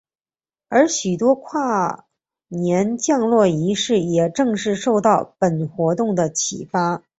[0.67, 2.07] 而许多跨
[2.47, 7.03] 年降落仪式也正是受到本活动的启发。